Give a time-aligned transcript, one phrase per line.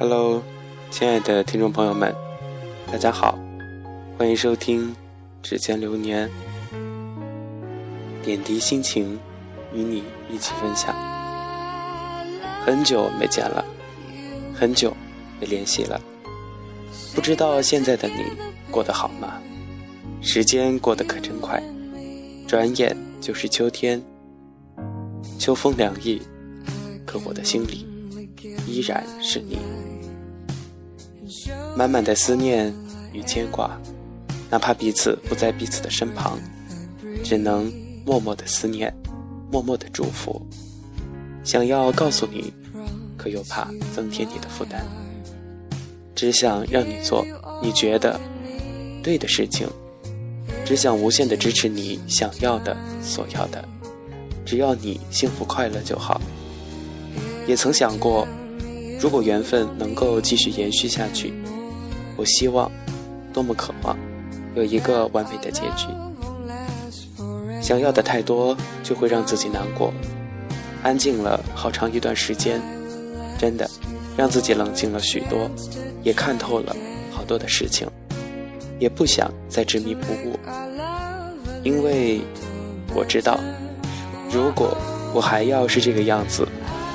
[0.00, 0.42] Hello，
[0.90, 2.10] 亲爱的听众朋友们，
[2.90, 3.38] 大家好，
[4.16, 4.92] 欢迎收听
[5.42, 6.26] 《指尖流年》，
[8.24, 9.20] 点滴心情，
[9.74, 10.96] 与你一起分享。
[12.64, 13.62] 很久没见了，
[14.54, 14.96] 很久
[15.38, 16.00] 没联系了，
[17.14, 18.24] 不知道现在的你
[18.70, 19.34] 过得好吗？
[20.22, 21.62] 时间过得可真快，
[22.48, 24.02] 转眼就是秋天，
[25.38, 26.22] 秋风凉意，
[27.04, 27.86] 可我的心里
[28.66, 29.58] 依然是你。
[31.80, 32.70] 满满的思念
[33.10, 33.70] 与牵挂，
[34.50, 36.38] 哪怕彼此不在彼此的身旁，
[37.24, 37.72] 只能
[38.04, 38.94] 默默的思念，
[39.50, 40.42] 默默的祝福。
[41.42, 42.52] 想要告诉你，
[43.16, 43.66] 可又怕
[43.96, 44.84] 增添你的负担。
[46.14, 47.24] 只想让你做
[47.62, 48.20] 你觉得
[49.02, 49.66] 对的事情，
[50.66, 53.66] 只想无限的支持你想要的、所要的，
[54.44, 56.20] 只要你幸福快乐就好。
[57.46, 58.28] 也曾想过，
[59.00, 61.32] 如果缘分能够继续延续下去。
[62.20, 62.70] 我希望，
[63.32, 63.96] 多么渴望，
[64.54, 65.86] 有一个完美的结局。
[67.62, 69.90] 想要的太多，就会让自己难过。
[70.82, 72.60] 安静了好长一段时间，
[73.38, 73.66] 真的，
[74.18, 75.50] 让自己冷静了许多，
[76.02, 76.76] 也看透了
[77.10, 77.88] 好多的事情，
[78.78, 80.38] 也不想再执迷不悟。
[81.62, 82.20] 因为
[82.94, 83.40] 我知道，
[84.30, 84.76] 如果
[85.14, 86.46] 我还要是这个样子，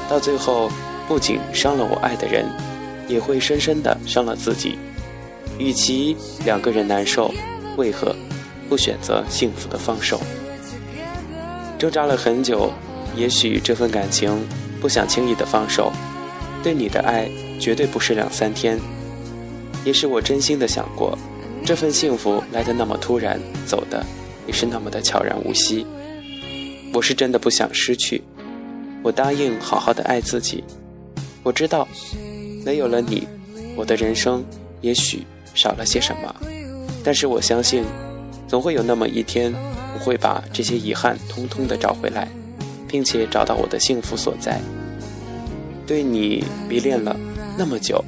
[0.08, 0.70] 到最后
[1.08, 2.46] 不仅伤了我爱的人，
[3.08, 4.78] 也会深深的伤了自己。
[5.58, 7.34] 与其两个人难受，
[7.78, 8.16] 为何
[8.67, 10.20] 不选择幸福的放手？
[11.78, 12.72] 挣扎了很久，
[13.16, 14.45] 也许这份感情
[14.81, 15.92] 不想轻易的放手。
[16.64, 18.80] 对你的爱绝对不是两三天，
[19.84, 21.17] 也是我真心的想过，
[21.64, 24.03] 这份幸福来的那么突然，走的
[24.47, 25.86] 也是那么的悄然无息。
[26.94, 28.23] 我是真的不想失去，
[29.03, 30.64] 我答应好好的爱自己。
[31.44, 31.88] 我知道，
[32.66, 33.28] 没有了你，
[33.75, 34.44] 我的人生
[34.81, 35.24] 也许。
[35.55, 36.35] 少了些什么，
[37.03, 37.83] 但是我相信，
[38.47, 39.51] 总会有那么一天，
[39.95, 42.27] 我会把这些遗憾通通的找回来，
[42.88, 44.59] 并且找到我的幸福所在。
[45.88, 47.16] 对你迷恋了
[47.57, 48.03] 那么久，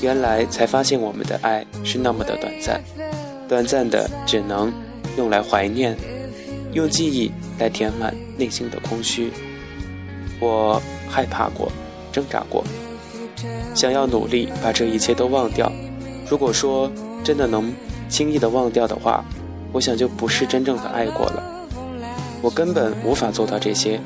[0.00, 2.80] 原来才发现我们的爱是那么的短暂，
[3.48, 4.72] 短暂的只能
[5.18, 5.96] 用来怀念，
[6.72, 9.30] 用记忆来填满内心的空虚。
[10.38, 11.70] 我害怕过，
[12.12, 12.64] 挣扎过，
[13.74, 15.70] 想要努力把这一切都忘掉。
[16.28, 16.90] 如果说
[17.22, 17.72] 真的能
[18.08, 19.24] 轻易的忘掉的话，
[19.72, 21.42] 我想就不是真正的爱过了。
[22.42, 24.00] 我根本无法做到这些，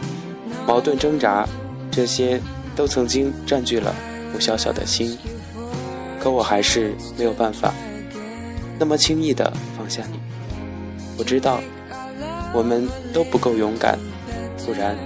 [0.66, 1.46] 矛盾挣扎，
[1.90, 2.40] 这些
[2.76, 3.94] 都曾经占据了
[4.34, 5.18] 我小小的心，
[6.20, 7.72] 可我还是没有办法
[8.78, 10.18] 那么轻易的放下你。
[11.18, 11.60] 我知道
[12.54, 13.98] 我们都不够勇敢，
[14.64, 14.96] 不然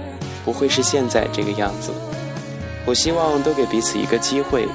[0.43, 1.91] 不会是现在这个样子。
[2.85, 4.67] 我希望都给彼此一个机会，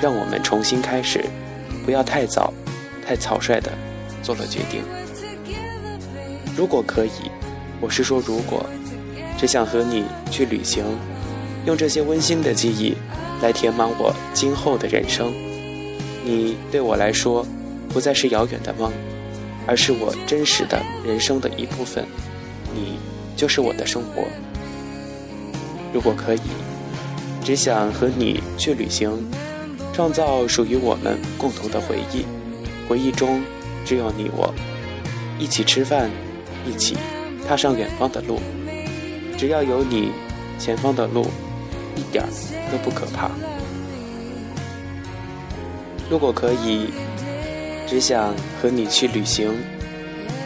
[0.00, 1.24] 让我们重新开始。
[1.88, 2.52] 不要太早、
[3.02, 3.72] 太草率的
[4.22, 4.82] 做了决定。
[6.54, 7.30] 如果可以，
[7.80, 8.66] 我是说如果，
[9.38, 10.84] 只想和你去旅行，
[11.64, 12.94] 用这些温馨的记忆
[13.40, 15.32] 来填满我今后的人生。
[16.22, 17.42] 你对我来说，
[17.88, 18.92] 不再是遥远的梦，
[19.66, 22.04] 而是我真实的人生的一部分。
[22.74, 22.98] 你
[23.34, 24.24] 就是我的生活。
[25.94, 26.40] 如果可以，
[27.42, 29.10] 只想和你去旅行。
[29.98, 32.24] 创造属于我们共同的回忆，
[32.88, 33.42] 回忆中
[33.84, 34.54] 只有你我，
[35.40, 36.08] 一起吃饭，
[36.64, 36.96] 一起
[37.44, 38.38] 踏上远方的路。
[39.36, 40.12] 只要有你，
[40.56, 41.26] 前方的路
[41.96, 42.24] 一点
[42.70, 43.28] 都不可怕。
[46.08, 46.90] 如果可以，
[47.84, 48.32] 只想
[48.62, 49.52] 和你去旅行。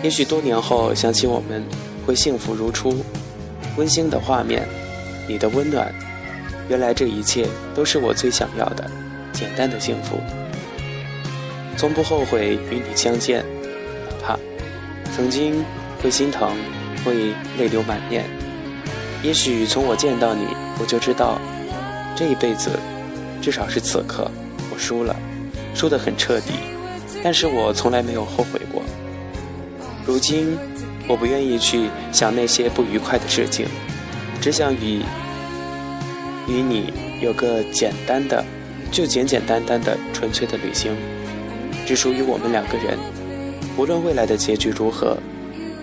[0.03, 1.63] 也许多年后想起我们，
[2.07, 3.05] 会幸福如初，
[3.77, 4.67] 温馨的画面，
[5.29, 5.93] 你的温暖，
[6.71, 8.91] 原来这一切都是我最想要的。
[9.33, 10.21] 简单的幸福，
[11.77, 13.45] 从不后悔与你相见，
[14.09, 14.39] 哪怕
[15.15, 15.65] 曾经
[16.03, 16.51] 会心疼，
[17.05, 18.25] 会泪流满面。
[19.23, 20.47] 也许从我见到你，
[20.81, 21.39] 我就知道，
[22.17, 22.79] 这一辈子，
[23.41, 24.31] 至少是此刻，
[24.73, 25.17] 我输了，
[25.75, 26.53] 输得很彻底。
[27.23, 28.83] 但是我从来没有后悔过。
[30.05, 30.59] 如今，
[31.07, 33.67] 我不愿意去想那些不愉快的事情，
[34.41, 35.03] 只想与
[36.49, 38.45] 与你有个简单的。
[38.93, 40.95] 就简简单单的、纯粹的旅行，
[41.87, 42.99] 只属于我们两个人。
[43.79, 45.17] 无论未来的结局如何，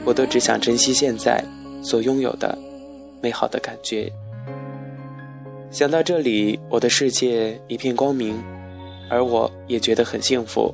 [0.05, 1.43] 我都只想珍惜现在
[1.81, 2.55] 所拥有的
[3.19, 4.11] 美好的感觉。
[5.71, 8.39] 想到这里，我的世界一片光明，
[9.09, 10.71] 而我也觉得很幸福。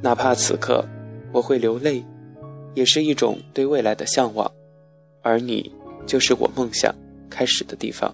[0.00, 0.84] 哪怕此刻
[1.32, 2.04] 我会流泪，
[2.74, 4.50] 也是一种对未来的向往。
[5.22, 5.72] 而你，
[6.04, 6.92] 就是我梦想
[7.30, 8.12] 开始的地方。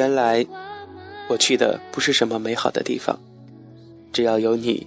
[0.00, 0.46] 原来
[1.28, 3.20] 我去的不是什么美好的地方，
[4.10, 4.86] 只要有你，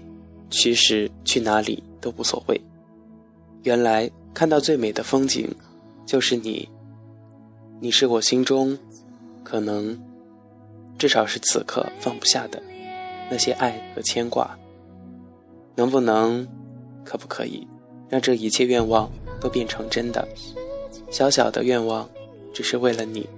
[0.49, 2.59] 其实去哪里都无所谓。
[3.61, 5.47] 原来看到最美的风景，
[6.03, 6.67] 就是你。
[7.79, 8.75] 你是我心中，
[9.43, 9.95] 可能
[10.97, 12.59] 至少是此刻放不下的
[13.29, 14.57] 那些爱和牵挂。
[15.75, 16.47] 能不能，
[17.05, 17.67] 可不可以，
[18.09, 19.07] 让这一切愿望
[19.39, 20.27] 都变成真的？
[21.11, 22.09] 小小的愿望，
[22.51, 23.29] 只是为了你。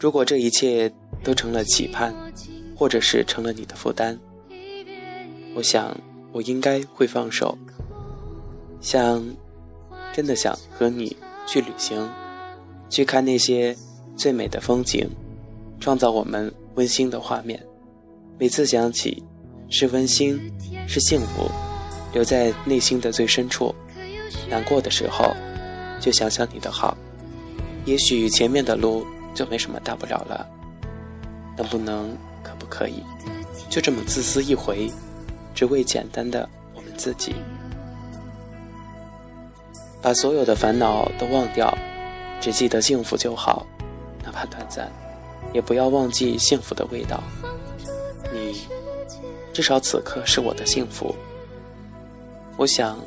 [0.00, 0.90] 如果这一切
[1.22, 2.14] 都成了期盼，
[2.74, 4.18] 或者是成了你的负担，
[5.54, 5.94] 我想
[6.32, 7.56] 我应该会放手。
[8.80, 9.22] 想，
[10.10, 11.14] 真的想和你
[11.46, 12.08] 去旅行，
[12.88, 13.76] 去看那些
[14.16, 15.06] 最美的风景，
[15.78, 17.62] 创造我们温馨的画面。
[18.38, 19.22] 每次想起，
[19.68, 20.40] 是温馨，
[20.88, 21.50] 是幸福，
[22.14, 23.74] 留在内心的最深处。
[24.48, 25.30] 难过的时候，
[26.00, 26.96] 就想想你的好。
[27.84, 30.46] 也许前面的路就没什么大不了了。
[31.56, 33.02] 能不能，可不可以，
[33.68, 34.90] 就这么自私一回，
[35.54, 37.34] 只为简单的我们自己。
[40.00, 41.76] 把所有的烦恼都忘掉，
[42.40, 43.66] 只记得幸福就好，
[44.24, 44.90] 哪怕短暂，
[45.52, 47.22] 也不要忘记幸福的味道。
[48.32, 48.62] 你，
[49.52, 51.14] 至少此刻是我的幸福。
[52.56, 52.98] 我想，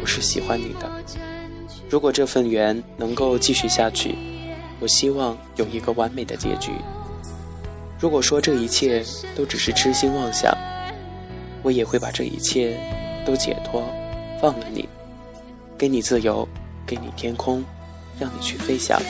[0.00, 0.90] 我是喜欢你的。
[1.88, 4.16] 如果这份缘能够继续下去，
[4.82, 6.72] 我希望有一个完美的结局。
[8.00, 9.00] 如果说这一切
[9.36, 10.52] 都只是痴心妄想，
[11.62, 12.76] 我也会把这一切
[13.24, 13.80] 都解脱，
[14.40, 14.88] 放了你。
[15.78, 16.46] 给你自由，
[16.84, 17.64] 给你天空，
[18.18, 19.00] 让你去飞翔。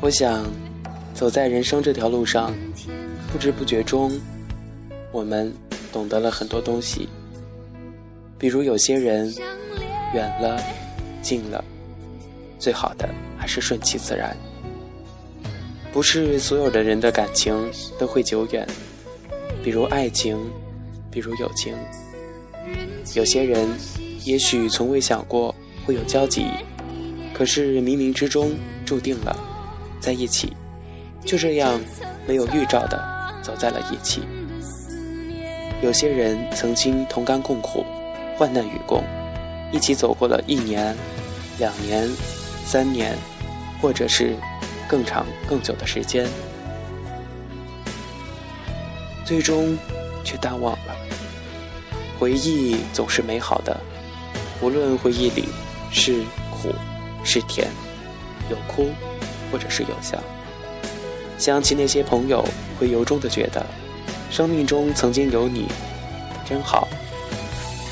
[0.00, 0.44] 我想，
[1.14, 2.54] 走在人生这条路上，
[3.32, 4.12] 不知不觉中，
[5.10, 5.52] 我们
[5.94, 7.08] 懂得了很多东西。
[8.36, 9.32] 比如有些人
[10.12, 10.60] 远了，
[11.22, 11.64] 近了，
[12.58, 13.08] 最好的
[13.38, 14.36] 还是顺其自然。
[15.92, 17.54] 不是所有的人的感情
[17.96, 18.66] 都会久远，
[19.62, 20.36] 比如爱情，
[21.12, 21.72] 比如友情。
[23.14, 23.68] 有些人
[24.24, 25.54] 也许从未想过
[25.86, 26.46] 会有交集，
[27.32, 28.52] 可是冥冥之中
[28.84, 29.36] 注定了
[30.00, 30.52] 在一起，
[31.24, 31.80] 就这样
[32.26, 33.00] 没有预兆的
[33.40, 34.22] 走在了一起。
[35.84, 37.84] 有些人曾经同甘共苦，
[38.38, 39.04] 患难与共，
[39.70, 40.96] 一起走过了一年、
[41.58, 42.08] 两年、
[42.64, 43.14] 三年，
[43.80, 44.34] 或者是。
[44.86, 46.28] 更长、更久的时间，
[49.24, 49.76] 最终
[50.22, 50.94] 却淡忘了。
[52.20, 53.80] 回忆总是美好的，
[54.60, 55.48] 无论回忆里
[55.90, 56.70] 是苦
[57.24, 57.66] 是甜，
[58.50, 58.90] 有哭
[59.50, 60.22] 或者是有笑。
[61.38, 62.46] 想起那些朋友，
[62.78, 63.64] 会由衷的觉得，
[64.30, 65.66] 生命中曾经有你，
[66.44, 66.88] 真好。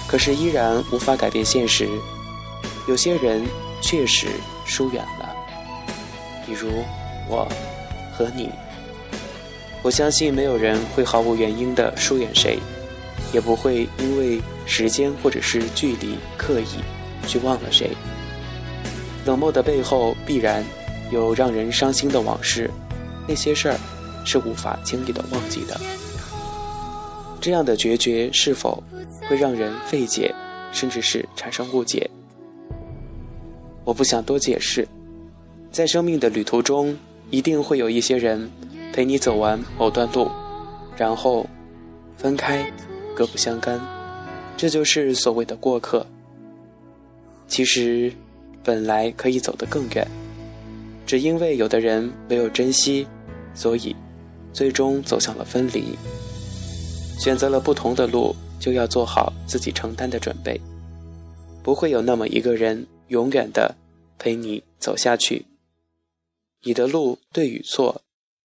[0.08, 1.88] 可是依然无法改变现实，
[2.86, 3.42] 有些人
[3.80, 4.26] 确实
[4.66, 5.34] 疏远了。
[6.44, 6.68] 比如
[7.28, 7.48] 我
[8.12, 8.50] 和你，
[9.82, 12.58] 我相信没有人会毫无原因的疏远谁，
[13.32, 16.82] 也不会因为时间或者是距离刻意
[17.26, 17.90] 去忘了谁。
[19.24, 20.64] 冷漠的背后必然
[21.10, 22.68] 有让人伤心的往事，
[23.26, 23.78] 那些事儿
[24.24, 25.80] 是无法轻易的忘记的。
[27.42, 28.80] 这样的决绝是否
[29.28, 30.32] 会让人费解，
[30.70, 32.08] 甚至是产生误解？
[33.84, 34.86] 我不想多解释。
[35.72, 36.96] 在生命的旅途中，
[37.30, 38.48] 一定会有一些人
[38.92, 40.30] 陪你走完某段路，
[40.96, 41.44] 然后
[42.16, 42.64] 分开，
[43.12, 43.80] 各不相干。
[44.56, 46.06] 这就是所谓的过客。
[47.48, 48.12] 其实，
[48.62, 50.06] 本来可以走得更远，
[51.04, 53.04] 只因为有的人没有珍惜，
[53.52, 53.96] 所以
[54.52, 55.98] 最终走向了分离。
[57.18, 60.60] 选择了不同的路，就要做好自己承担的准备。
[61.62, 63.76] 不会有那么一个人永远的
[64.18, 65.46] 陪你走下去。
[66.64, 68.02] 你的路对与错，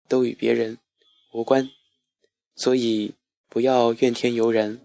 [0.08, 0.78] 都与别人
[1.34, 1.70] 无关，
[2.56, 3.14] 所以
[3.50, 4.80] 不要怨天尤人。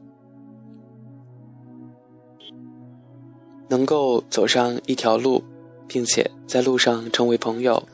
[3.68, 5.44] 能够走上一条路，
[5.86, 7.86] 并且在路上成为朋友，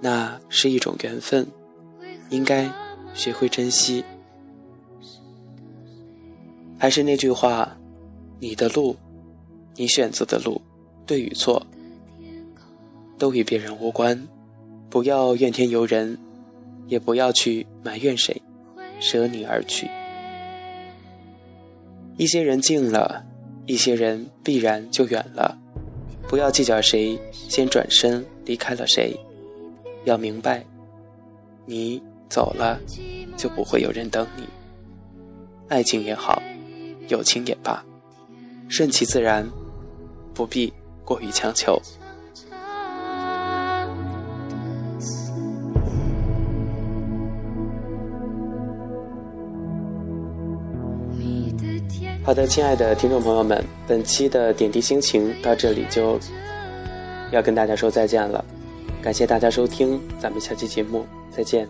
[0.00, 1.46] 那是一种缘分，
[2.30, 2.68] 应该
[3.14, 4.04] 学会珍惜。
[6.78, 7.76] 还是那句话，
[8.38, 8.96] 你的路，
[9.74, 10.60] 你选择的路，
[11.04, 11.66] 对与错，
[13.18, 14.26] 都与别人无关。
[14.88, 16.16] 不要怨天尤人，
[16.86, 18.40] 也不要去埋怨谁，
[19.00, 19.90] 舍你而去。
[22.16, 23.24] 一些人近了，
[23.66, 25.58] 一些人必然就远了。
[26.28, 29.18] 不要计较谁先转身离开了谁，
[30.04, 30.64] 要明白，
[31.66, 32.78] 你走了，
[33.36, 34.44] 就不会有人等你。
[35.68, 36.42] 爱情也好，
[37.08, 37.84] 友情也罢，
[38.68, 39.46] 顺其自然，
[40.32, 40.72] 不必
[41.04, 41.80] 过于强求。
[52.24, 56.20] 好的，亲爱的听众朋友们，本期的点滴心情到这里就
[57.32, 58.44] 要跟大家说再见了，
[59.00, 61.66] 感谢大家收听，咱们下期节目再见。